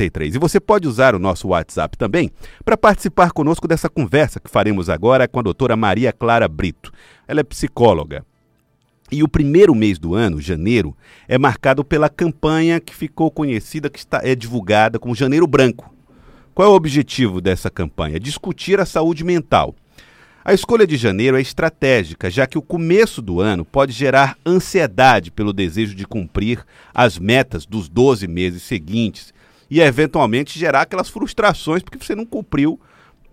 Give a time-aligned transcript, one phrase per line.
[0.00, 0.34] 1053.
[0.34, 2.30] E você pode usar o nosso WhatsApp também
[2.64, 6.90] para participar conosco dessa conversa que faremos agora com a doutora Maria Clara Brito.
[7.28, 8.24] Ela é psicóloga.
[9.12, 10.96] E o primeiro mês do ano, janeiro,
[11.28, 15.92] é marcado pela campanha que ficou conhecida, que está, é divulgada como Janeiro Branco.
[16.54, 18.20] Qual é o objetivo dessa campanha?
[18.20, 19.74] Discutir a saúde mental.
[20.44, 25.30] A escolha de janeiro é estratégica, já que o começo do ano pode gerar ansiedade
[25.30, 26.64] pelo desejo de cumprir
[26.94, 29.34] as metas dos 12 meses seguintes
[29.70, 32.78] e, eventualmente, gerar aquelas frustrações porque você não cumpriu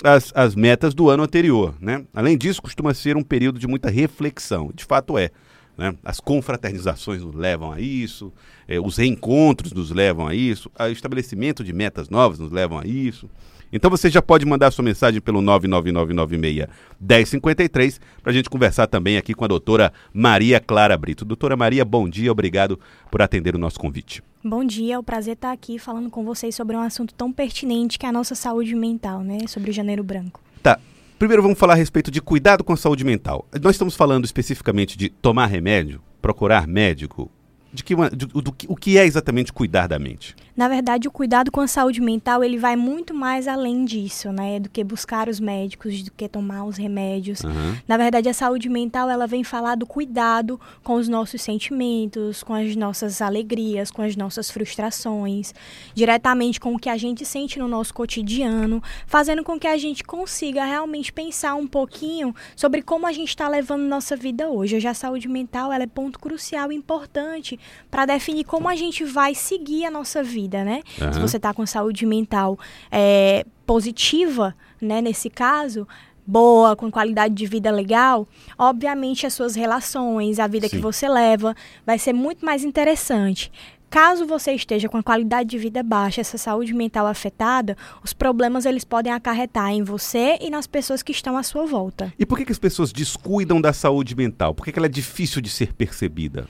[0.03, 1.75] as, as metas do ano anterior.
[1.81, 2.05] Né?
[2.13, 4.71] Além disso, costuma ser um período de muita reflexão.
[4.73, 5.31] De fato, é.
[5.77, 5.93] Né?
[6.03, 8.33] As confraternizações nos levam a isso,
[8.67, 12.85] é, os reencontros nos levam a isso, o estabelecimento de metas novas nos levam a
[12.85, 13.29] isso.
[13.71, 19.33] Então você já pode mandar sua mensagem pelo 99996-1053 para a gente conversar também aqui
[19.33, 21.25] com a doutora Maria Clara Brito.
[21.25, 22.79] Doutora Maria, bom dia, obrigado
[23.11, 24.23] por atender o nosso convite.
[24.47, 27.99] Bom dia, é um prazer estar aqui falando com vocês sobre um assunto tão pertinente
[27.99, 29.39] que é a nossa saúde mental, né?
[29.45, 30.41] Sobre o Janeiro Branco.
[30.63, 30.79] Tá.
[31.19, 33.45] Primeiro vamos falar a respeito de cuidado com a saúde mental.
[33.61, 37.29] Nós estamos falando especificamente de tomar remédio, procurar médico,
[37.73, 40.33] de que, de, do, do, o que é exatamente cuidar da mente?
[40.57, 44.59] Na verdade, o cuidado com a saúde mental ele vai muito mais além disso, né?
[44.59, 47.41] Do que buscar os médicos, do que tomar os remédios.
[47.41, 47.77] Uhum.
[47.87, 52.55] Na verdade, a saúde mental ela vem falar do cuidado com os nossos sentimentos, com
[52.55, 55.53] as nossas alegrias, com as nossas frustrações,
[55.93, 60.03] diretamente com o que a gente sente no nosso cotidiano, fazendo com que a gente
[60.03, 64.75] consiga realmente pensar um pouquinho sobre como a gente está levando nossa vida hoje.
[64.75, 67.59] Hoje a saúde mental ela é ponto crucial e importante
[67.91, 70.81] para definir como a gente vai seguir a nossa vida, né?
[71.01, 71.13] Uhum.
[71.13, 72.57] Se você está com saúde mental
[72.91, 75.87] é, positiva, né, nesse caso,
[76.25, 80.75] boa, com qualidade de vida legal, obviamente as suas relações, a vida Sim.
[80.75, 83.51] que você leva, vai ser muito mais interessante.
[83.89, 88.65] Caso você esteja com a qualidade de vida baixa, essa saúde mental afetada, os problemas
[88.65, 92.13] eles podem acarretar em você e nas pessoas que estão à sua volta.
[92.19, 94.53] E por que, que as pessoas descuidam da saúde mental?
[94.53, 96.47] Por que, que ela é difícil de ser percebida?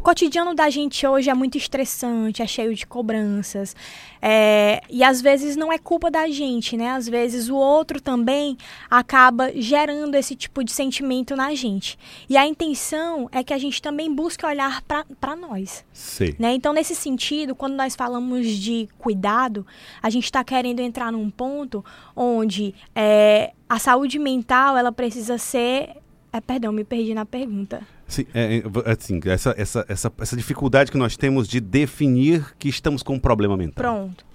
[0.00, 3.76] O cotidiano da gente hoje é muito estressante, é cheio de cobranças.
[4.22, 6.92] É, e às vezes não é culpa da gente, né?
[6.92, 8.56] Às vezes o outro também
[8.90, 11.98] acaba gerando esse tipo de sentimento na gente.
[12.30, 14.82] E a intenção é que a gente também busque olhar
[15.20, 15.84] para nós.
[15.92, 16.34] Sim.
[16.38, 16.54] Né?
[16.54, 19.66] Então, nesse sentido, quando nós falamos de cuidado,
[20.02, 21.84] a gente está querendo entrar num ponto
[22.16, 25.99] onde é, a saúde mental ela precisa ser.
[26.32, 27.82] É, perdão, me perdi na pergunta.
[28.06, 32.68] Sim, é, é, assim, essa, essa, essa, essa dificuldade que nós temos de definir que
[32.68, 33.82] estamos com um problema mental.
[33.82, 34.29] Pronto.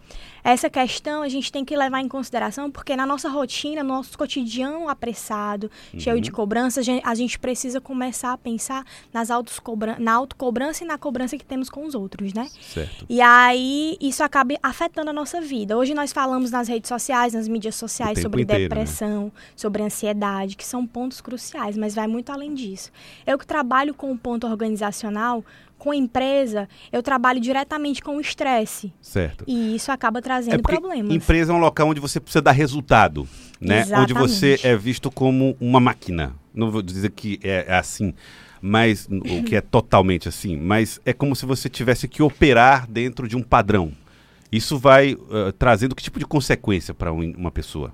[0.46, 4.16] Essa questão a gente tem que levar em consideração porque na nossa rotina, no nosso
[4.16, 6.00] cotidiano apressado, uhum.
[6.00, 9.30] cheio de cobranças, a gente precisa começar a pensar nas
[9.98, 12.48] na autocobrança e na cobrança que temos com os outros, né?
[12.62, 13.08] Certo.
[13.10, 15.76] E aí isso acaba afetando a nossa vida.
[15.76, 18.70] Hoje nós falamos nas redes sociais, nas mídias sociais sobre inteiro, né?
[18.70, 19.32] depressão, né?
[19.56, 22.92] sobre ansiedade, que são pontos cruciais, mas vai muito além disso.
[23.26, 25.44] Eu que trabalho com o ponto organizacional,
[25.78, 28.94] com a empresa, eu trabalho diretamente com o estresse.
[29.02, 29.44] Certo.
[29.48, 31.14] E isso acaba trazendo é problemas.
[31.14, 33.28] Empresa é um local onde você precisa dar resultado,
[33.60, 33.82] né?
[33.82, 34.14] Exatamente.
[34.14, 36.34] Onde você é visto como uma máquina.
[36.54, 38.14] Não vou dizer que é, é assim,
[38.62, 43.28] mas o que é totalmente assim, mas é como se você tivesse que operar dentro
[43.28, 43.92] de um padrão.
[44.52, 47.94] Isso vai uh, trazendo que tipo de consequência para um, uma pessoa?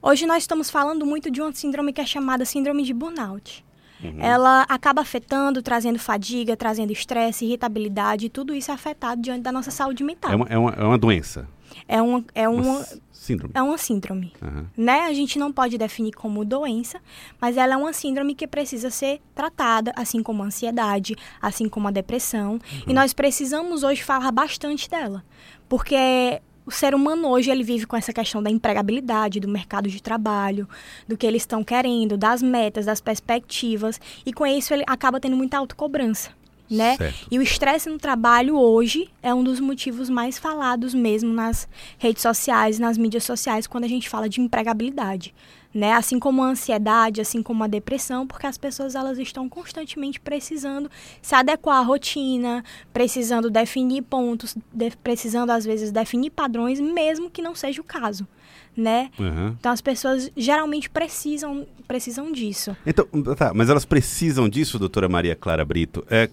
[0.00, 3.64] Hoje nós estamos falando muito de uma síndrome que é chamada síndrome de burnout.
[4.02, 4.20] Uhum.
[4.20, 9.52] Ela acaba afetando, trazendo fadiga, trazendo estresse, irritabilidade, e tudo isso é afetado diante da
[9.52, 10.30] nossa saúde mental.
[10.30, 11.48] É uma, é uma, é uma doença.
[11.86, 13.52] É uma, é uma, uma síndrome.
[13.54, 14.32] É uma síndrome.
[14.40, 14.66] Uhum.
[14.76, 15.00] Né?
[15.00, 17.00] A gente não pode definir como doença,
[17.40, 21.88] mas ela é uma síndrome que precisa ser tratada, assim como a ansiedade, assim como
[21.88, 22.52] a depressão.
[22.52, 22.60] Uhum.
[22.88, 25.24] E nós precisamos hoje falar bastante dela.
[25.68, 30.02] Porque o ser humano hoje ele vive com essa questão da empregabilidade, do mercado de
[30.02, 30.68] trabalho,
[31.08, 35.34] do que eles estão querendo, das metas, das perspectivas, e com isso ele acaba tendo
[35.34, 36.37] muita autocobrança.
[36.70, 36.96] Né?
[37.30, 41.66] E o estresse no trabalho hoje é um dos motivos mais falados mesmo nas
[41.98, 45.34] redes sociais, nas mídias sociais, quando a gente fala de empregabilidade
[45.72, 45.92] né?
[45.92, 50.90] Assim como a ansiedade, assim como a depressão, porque as pessoas elas estão constantemente precisando
[51.20, 57.42] se adequar à rotina, precisando definir pontos, de, precisando às vezes definir padrões, mesmo que
[57.42, 58.26] não seja o caso,
[58.76, 59.10] né?
[59.18, 59.56] Uhum.
[59.58, 62.76] Então as pessoas geralmente precisam precisam disso.
[62.86, 63.06] Então,
[63.36, 66.04] tá, mas elas precisam disso, doutora Maria Clara Brito?
[66.10, 66.28] É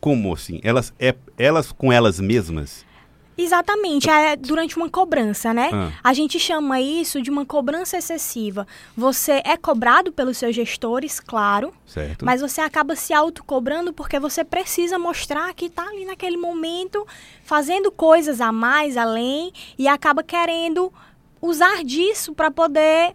[0.00, 0.60] como assim?
[0.62, 2.84] Elas é elas com elas mesmas?
[3.42, 5.70] Exatamente, é durante uma cobrança, né?
[5.72, 5.92] Ah.
[6.04, 8.66] A gente chama isso de uma cobrança excessiva.
[8.94, 12.24] Você é cobrado pelos seus gestores, claro, certo.
[12.24, 17.06] mas você acaba se autocobrando porque você precisa mostrar que está ali naquele momento
[17.42, 20.92] fazendo coisas a mais, além, e acaba querendo
[21.40, 23.14] usar disso para poder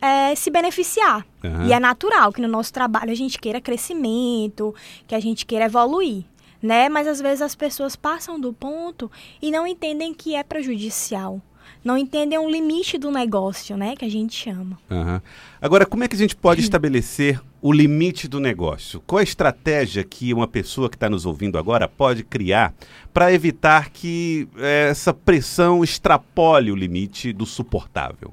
[0.00, 1.26] é, se beneficiar.
[1.42, 1.66] Uhum.
[1.66, 4.74] E é natural que no nosso trabalho a gente queira crescimento,
[5.06, 6.24] que a gente queira evoluir
[6.62, 6.88] né?
[6.88, 11.40] Mas às vezes as pessoas passam do ponto e não entendem que é prejudicial.
[11.82, 13.96] Não entendem o limite do negócio, né?
[13.96, 14.78] Que a gente chama.
[14.90, 15.20] Uhum.
[15.60, 19.02] Agora, como é que a gente pode estabelecer o limite do negócio?
[19.06, 22.74] Qual a estratégia que uma pessoa que está nos ouvindo agora pode criar
[23.12, 28.32] para evitar que é, essa pressão extrapole o limite do suportável?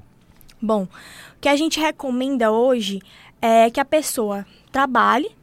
[0.60, 0.88] Bom, o
[1.40, 3.00] que a gente recomenda hoje
[3.40, 5.37] é que a pessoa trabalhe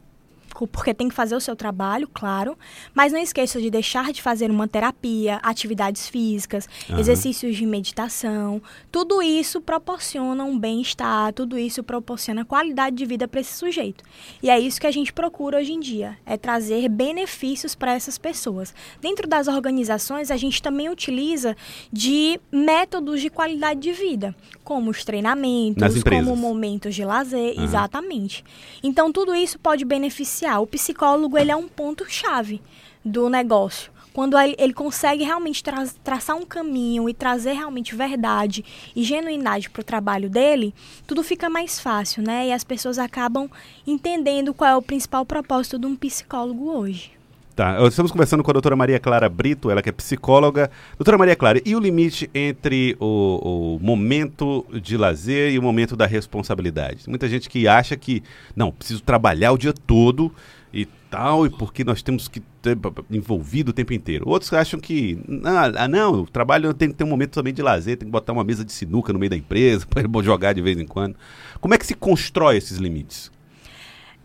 [0.64, 2.56] porque tem que fazer o seu trabalho, claro,
[2.94, 7.00] mas não esqueça de deixar de fazer uma terapia, atividades físicas, uhum.
[7.00, 8.62] exercícios de meditação.
[8.92, 14.04] Tudo isso proporciona um bem-estar, tudo isso proporciona qualidade de vida para esse sujeito.
[14.40, 18.16] E é isso que a gente procura hoje em dia, é trazer benefícios para essas
[18.16, 18.72] pessoas.
[19.00, 21.56] Dentro das organizações, a gente também utiliza
[21.92, 27.64] de métodos de qualidade de vida, como os treinamentos, como momentos de lazer, uhum.
[27.64, 28.44] exatamente.
[28.82, 32.62] Então tudo isso pode beneficiar o psicólogo ele é um ponto chave
[33.04, 33.90] do negócio.
[34.12, 38.64] Quando ele, consegue realmente tra traçar um caminho e trazer realmente verdade
[38.94, 40.74] e genuinidade para o trabalho dele,
[41.06, 42.48] tudo fica mais fácil, né?
[42.48, 43.50] E as pessoas acabam
[43.86, 47.15] entendendo qual é o principal propósito de um psicólogo hoje.
[47.56, 50.70] Tá, estamos conversando com a doutora Maria Clara Brito, ela que é psicóloga.
[50.98, 55.96] Doutora Maria Clara, e o limite entre o, o, momento de lazer e o momento
[55.96, 57.08] da responsabilidade?
[57.08, 58.22] Muita gente que acha que,
[58.54, 60.30] não, preciso trabalhar o dia todo
[60.70, 62.76] e tal, e porque nós temos que ter
[63.10, 64.28] envolvido o tempo inteiro.
[64.28, 67.96] Outros acham que, ah, não, o trabalho tem que ter um momento também de lazer,
[67.96, 70.78] tem que botar uma mesa de sinuca no meio da empresa para jogar de vez
[70.78, 71.16] em quando.
[71.58, 73.34] Como é que se constrói esses limites?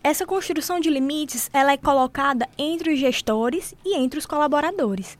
[0.04, 5.16] Essa construção de limites ela é colocada entre os gestores e entre os colaboradores.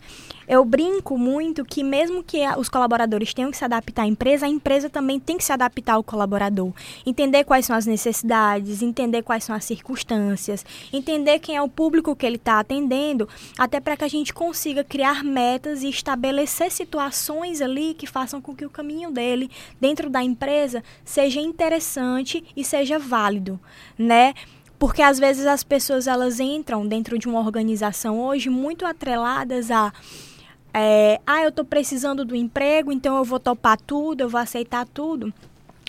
[0.49, 4.49] Eu brinco muito que mesmo que os colaboradores tenham que se adaptar à empresa, a
[4.49, 6.73] empresa também tem que se adaptar ao colaborador.
[7.07, 12.17] Entender quais são as necessidades, entender quais são as circunstâncias, entender quem é o público
[12.17, 17.63] que ele está atendendo, até para que a gente consiga criar metas e estabelecer situações
[17.63, 19.49] ali que façam com que o caminho dele
[19.81, 23.61] dentro da empresa seja interessante e seja válido,
[23.97, 24.35] né?
[24.83, 29.93] Porque às vezes as pessoas elas entram dentro de uma organização hoje muito atreladas a
[30.75, 34.85] é, ah, eu estou precisando do emprego, então eu vou topar tudo, eu vou aceitar
[34.85, 35.33] tudo.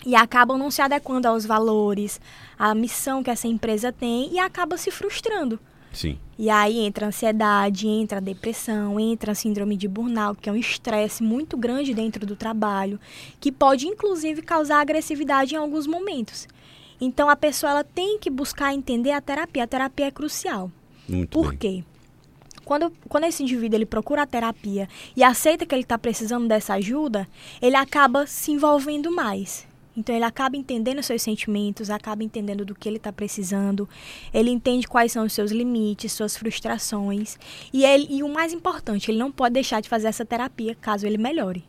[0.06, 2.20] E acabam não se adequando aos valores,
[2.56, 5.58] à missão que essa empresa tem e acaba se frustrando.
[5.92, 6.16] Sim.
[6.38, 10.52] E aí entra a ansiedade, entra a depressão, entra a síndrome de burnout, que é
[10.52, 13.00] um estresse muito grande dentro do trabalho,
[13.40, 16.46] que pode inclusive causar agressividade em alguns momentos.
[17.00, 19.64] Então a pessoa ela tem que buscar entender a terapia.
[19.64, 20.70] A terapia é crucial.
[21.08, 21.58] Muito Por bem.
[21.58, 21.84] quê?
[22.64, 26.74] Quando, quando esse indivíduo ele procura a terapia e aceita que ele está precisando dessa
[26.74, 27.28] ajuda,
[27.60, 29.66] ele acaba se envolvendo mais.
[29.96, 33.88] Então ele acaba entendendo seus sentimentos, acaba entendendo do que ele está precisando,
[34.32, 37.38] ele entende quais são os seus limites, suas frustrações.
[37.72, 41.06] E, ele, e o mais importante, ele não pode deixar de fazer essa terapia caso
[41.06, 41.64] ele melhore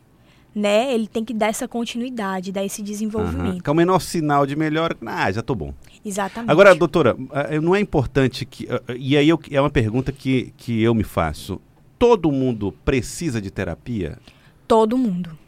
[0.56, 0.94] né?
[0.94, 3.56] Ele tem que dar essa continuidade, dar esse desenvolvimento.
[3.56, 3.60] Uhum.
[3.60, 4.96] Que é o menor sinal de melhora.
[5.04, 5.74] Ah, já estou bom.
[6.02, 6.50] Exatamente.
[6.50, 7.14] Agora, doutora,
[7.50, 8.64] eh, não é importante que.
[8.64, 11.60] Eh, eh, e aí eu, é uma pergunta que, que eu me faço.
[11.98, 14.18] Todo mundo precisa de terapia?
[14.66, 15.38] Todo mundo.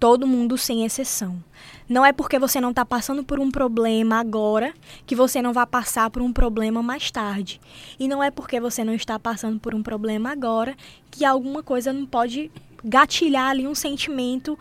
[0.00, 1.40] Todo mundo sem exceção.
[1.88, 4.72] Não é porque você não está passando por um problema agora
[5.06, 7.60] que você não vai passar por um problema mais tarde.
[7.98, 10.74] E não é porque você não está passando por um problema agora
[11.10, 12.50] que alguma coisa não pode
[12.84, 14.58] gatilhar ali um sentimento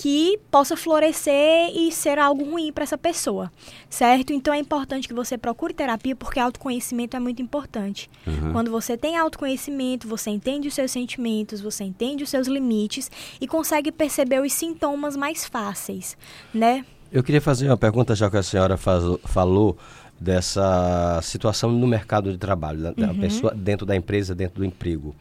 [0.00, 3.52] que possa florescer e ser algo ruim para essa pessoa,
[3.90, 4.32] certo?
[4.32, 8.10] Então é importante que você procure terapia porque autoconhecimento é muito importante.
[8.26, 8.50] Uhum.
[8.50, 13.46] Quando você tem autoconhecimento, você entende os seus sentimentos, você entende os seus limites e
[13.46, 16.16] consegue perceber os sintomas mais fáceis,
[16.54, 16.82] né?
[17.12, 19.76] Eu queria fazer uma pergunta já que a senhora faz, falou
[20.18, 23.20] dessa situação no mercado de trabalho, da, uhum.
[23.20, 25.14] pessoa dentro da empresa, dentro do emprego.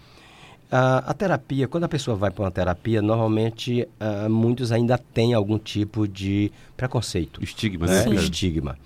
[0.72, 5.34] A, a, terapia, quando a pessoa vai para uma terapia, normalmente uh, muitos ainda têm
[5.34, 7.44] algum tipo de preconceito.
[7.44, 8.04] Estigma, né?
[8.04, 8.14] Sim.
[8.14, 8.78] Estigma.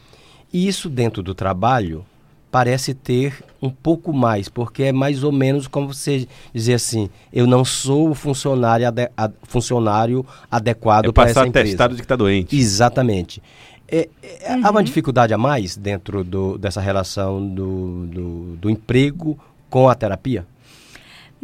[0.51, 2.05] E isso dentro do trabalho
[2.53, 7.47] parece ter um pouco mais, porque é mais ou menos como você dizer assim, eu
[7.47, 9.09] não sou o funcionário, ade
[9.41, 11.69] funcionário adequado é para essa empresa.
[11.69, 12.55] atestado de que está doente.
[12.55, 13.41] Exatamente.
[13.87, 14.65] É, é, uhum.
[14.65, 14.83] Há uma uhum.
[14.83, 19.37] dificuldade a mais dentro do, dessa relação do, do, do emprego
[19.69, 20.45] com a terapia?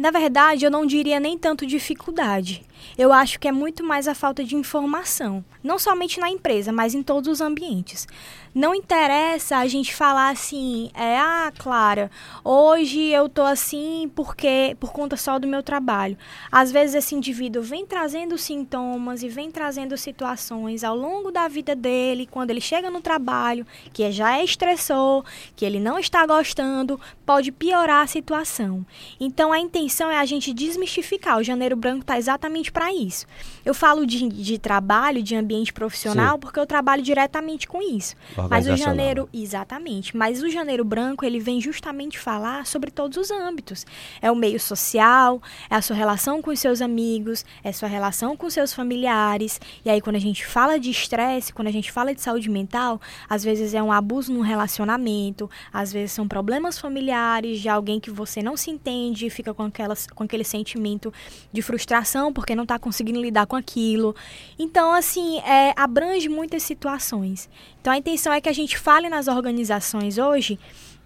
[0.00, 2.62] Na verdade, eu não diria nem tanto dificuldade.
[2.96, 6.94] Eu acho que é muito mais a falta de informação, não somente na empresa, mas
[6.94, 8.08] em todos os ambientes.
[8.52, 12.10] Não interessa a gente falar assim, é, ah, Clara,
[12.42, 16.18] hoje eu tô assim porque por conta só do meu trabalho.
[16.50, 21.76] Às vezes esse indivíduo vem trazendo sintomas e vem trazendo situações ao longo da vida
[21.76, 27.00] dele, quando ele chega no trabalho, que já é estressor, que ele não está gostando,
[27.24, 28.84] pode piorar a situação.
[29.20, 31.38] Então a intenção é a gente desmistificar.
[31.38, 33.26] O Janeiro Branco está exatamente para isso.
[33.64, 36.40] Eu falo de, de trabalho, de ambiente profissional, Sim.
[36.40, 38.16] porque eu trabalho diretamente com isso.
[38.48, 40.16] Mas o janeiro, exatamente.
[40.16, 43.86] Mas o janeiro branco, ele vem justamente falar sobre todos os âmbitos.
[44.20, 47.88] É o meio social, é a sua relação com os seus amigos, é a sua
[47.88, 49.60] relação com os seus familiares.
[49.84, 53.00] E aí, quando a gente fala de estresse, quando a gente fala de saúde mental,
[53.28, 58.10] às vezes é um abuso no relacionamento, às vezes são problemas familiares de alguém que
[58.10, 61.12] você não se entende e fica com, aquelas, com aquele sentimento
[61.52, 64.14] de frustração porque não está conseguindo lidar com aquilo.
[64.58, 67.48] Então, assim, é, abrange muitas situações.
[67.80, 70.58] Então, a intenção é que a gente fale nas organizações hoje,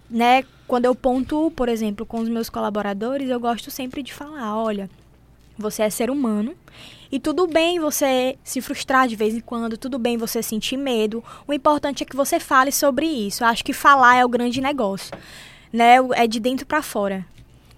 [0.09, 0.43] né?
[0.67, 4.89] Quando eu pontuo, por exemplo, com os meus colaboradores, eu gosto sempre de falar: olha,
[5.57, 6.53] você é ser humano
[7.11, 11.23] e tudo bem você se frustrar de vez em quando, tudo bem você sentir medo.
[11.47, 13.43] O importante é que você fale sobre isso.
[13.43, 15.15] Eu acho que falar é o grande negócio,
[15.71, 15.95] né?
[16.13, 17.25] É de dentro para fora.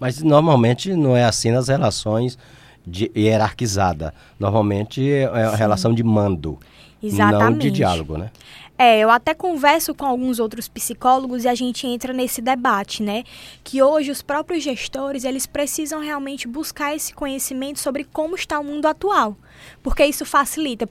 [0.00, 2.38] Mas normalmente não é assim nas relações
[2.86, 4.14] de hierarquizada.
[4.38, 6.58] Normalmente é a relação de mando,
[7.02, 7.50] Exatamente.
[7.50, 8.30] não de diálogo, né?
[8.80, 13.24] É, eu até converso com alguns outros psicólogos e a gente entra nesse debate, né?
[13.64, 18.64] Que hoje os próprios gestores, eles precisam realmente buscar esse conhecimento sobre como está o
[18.64, 19.36] mundo atual,
[19.82, 20.86] porque isso facilita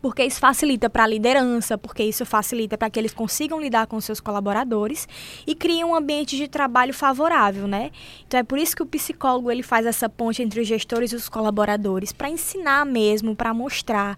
[0.00, 4.00] porque isso facilita para a liderança, porque isso facilita para que eles consigam lidar com
[4.00, 5.06] seus colaboradores
[5.46, 7.90] e cria um ambiente de trabalho favorável, né?
[8.26, 11.16] Então é por isso que o psicólogo ele faz essa ponte entre os gestores e
[11.16, 14.16] os colaboradores para ensinar mesmo, para mostrar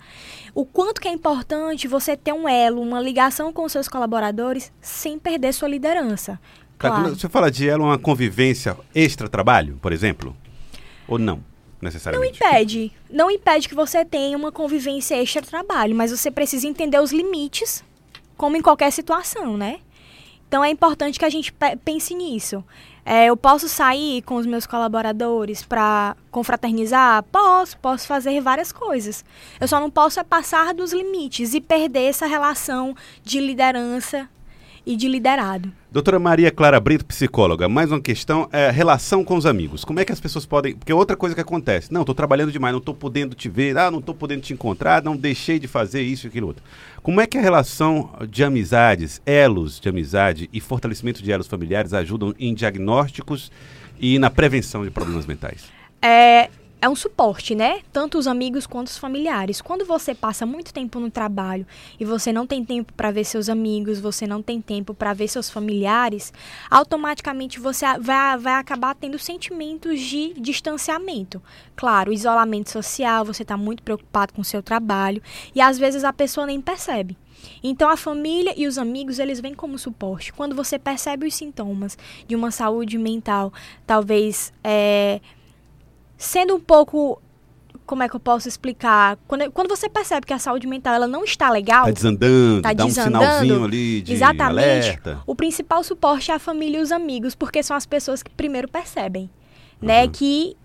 [0.55, 4.73] o quanto que é importante você ter um elo, uma ligação com os seus colaboradores
[4.81, 6.39] sem perder sua liderança.
[6.79, 7.15] Claro.
[7.15, 10.37] Você fala de elo uma convivência extra-trabalho, por exemplo?
[11.07, 11.52] Ou não?
[11.83, 12.41] Necessariamente.
[12.41, 12.93] Não impede.
[13.11, 17.85] Não impede que você tenha uma convivência extra-trabalho, mas você precisa entender os limites,
[18.37, 19.81] como em qualquer situação, né?
[20.47, 21.53] Então é importante que a gente
[21.85, 22.65] pense nisso.
[23.05, 27.25] É, eu posso sair com os meus colaboradores para confraternizar?
[27.25, 29.25] Posso, posso fazer várias coisas.
[29.61, 34.29] Eu só não posso é passar dos limites e perder essa relação de liderança
[34.85, 35.73] e de liderado.
[35.91, 39.85] Doutora Maria Clara Brito, psicóloga, mais uma questão é relação com os amigos.
[39.85, 40.75] Como é que as pessoas podem.
[40.75, 43.91] Porque outra coisa que acontece, não, estou trabalhando demais, não estou podendo te ver, ah,
[43.91, 46.65] não estou podendo te encontrar, não deixei de fazer isso e aquilo outro.
[47.03, 51.93] Como é que a relação de amizades, elos de amizade e fortalecimento de elos familiares
[51.93, 53.53] ajudam em diagnósticos
[54.01, 55.65] e na prevenção de problemas mentais?
[56.01, 56.49] É,
[56.83, 57.79] é um suporte, né?
[57.93, 59.61] Tanto os amigos quanto os familiares.
[59.61, 61.65] Quando você passa muito tempo no trabalho
[61.99, 65.29] e você não tem tempo para ver seus amigos, você não tem tempo para ver
[65.29, 66.33] seus familiares,
[66.69, 71.41] automaticamente você vai, vai acabar tendo sentimentos de distanciamento.
[71.77, 75.23] Claro, isolamento social, você está muito preocupado com o seu trabalho
[75.55, 77.17] e às vezes a pessoa nem percebe.
[77.63, 80.33] Então a família e os amigos, eles vêm como suporte.
[80.33, 81.97] Quando você percebe os sintomas
[82.27, 83.53] de uma saúde mental,
[83.87, 85.21] talvez é,
[86.23, 87.21] sendo um pouco
[87.85, 89.19] como é que eu posso explicar?
[89.27, 92.73] Quando, quando você percebe que a saúde mental ela não está legal, está desandando, tá
[92.73, 95.23] dá desandando, um sinalzinho ali de exatamente, alerta.
[95.27, 98.69] O principal suporte é a família e os amigos, porque são as pessoas que primeiro
[98.69, 99.29] percebem,
[99.81, 100.03] né?
[100.03, 100.07] uhum.
[100.07, 100.09] né?
[100.09, 100.57] Que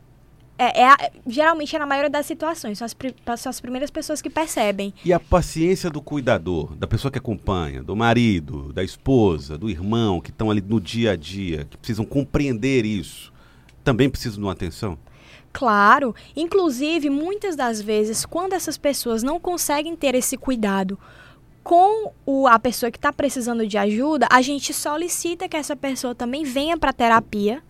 [0.60, 2.96] é, é, geralmente é na maioria das situações, são as,
[3.40, 4.94] são as primeiras pessoas que percebem.
[5.04, 10.22] E a paciência do cuidador, da pessoa que acompanha, do marido, da esposa, do irmão,
[10.22, 13.34] que estão ali no dia a dia, que precisam compreender isso,
[13.84, 14.98] também precisam de uma atenção?
[15.58, 21.00] Claro, inclusive muitas das vezes, quando essas pessoas não conseguem ter esse cuidado
[21.68, 26.16] com o, a pessoa que está precisando de ajuda, a gente solicita que essa pessoa
[26.16, 27.62] também venha para terapia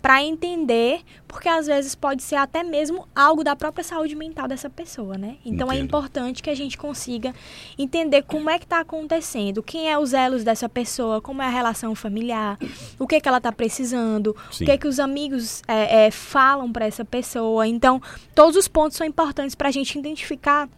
[0.00, 4.70] para entender, porque às vezes pode ser até mesmo algo da própria saúde mental dessa
[4.70, 5.36] pessoa, né?
[5.44, 5.82] Então é Entendo.
[5.82, 7.34] é importante que a gente consiga
[7.78, 11.50] entender como é que está acontecendo, quem é os elos dessa pessoa, como é a
[11.50, 12.58] relação familiar,
[12.98, 14.64] o que, que ela está precisando, Sim.
[14.64, 17.68] o que, que os amigos é, é, falam para essa pessoa.
[17.68, 18.00] Então,
[18.34, 20.70] todos os pontos são importantes para a gente identificar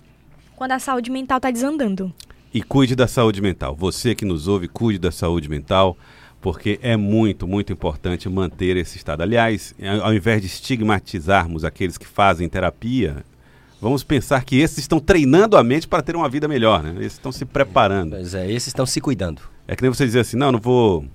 [0.56, 2.12] quando a saúde mental está desandando.
[2.54, 3.75] E cuide da saúde mental.
[3.75, 5.99] Você que nos ouve, cuide da saúde mental
[6.40, 9.23] porque é muito, muito importante manter esse estado.
[9.23, 13.25] Aliás, ao invés de estigmatizarmos aqueles que fazem terapia,
[13.80, 16.96] vamos pensar que esses estão treinando a mente para ter uma vida melhor, né?
[16.99, 18.11] Esses estão se preparando.
[18.11, 19.40] Pois é, esses estão se cuidando.
[19.66, 21.06] É que nem você dizer assim, não, não vou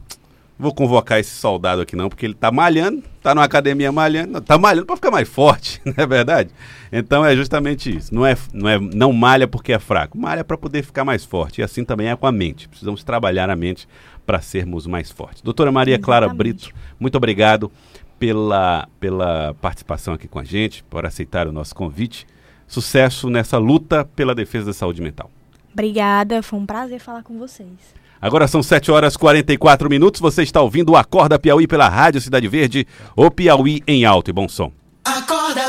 [0.59, 4.57] vou convocar esse soldado aqui não, porque ele tá malhando, tá numa academia malhando, tá
[4.57, 6.49] malhando para ficar mais forte, não é verdade?
[6.91, 8.13] Então é justamente isso.
[8.13, 11.61] Não é, não é não malha porque é fraco, malha para poder ficar mais forte.
[11.61, 12.67] E assim também é com a mente.
[12.67, 13.87] Precisamos trabalhar a mente
[14.25, 15.41] para sermos mais fortes.
[15.41, 16.05] Doutora Maria Exatamente.
[16.05, 17.71] Clara Brito, muito obrigado
[18.19, 22.27] pela, pela participação aqui com a gente, por aceitar o nosso convite.
[22.67, 25.31] Sucesso nessa luta pela defesa da saúde mental.
[25.71, 27.95] Obrigada, foi um prazer falar com vocês.
[28.21, 30.19] Agora são 7 horas e 44 minutos.
[30.19, 34.33] Você está ouvindo o Acorda Piauí pela Rádio Cidade Verde, o Piauí em alto e
[34.33, 34.71] bom som.
[35.05, 35.68] Acorda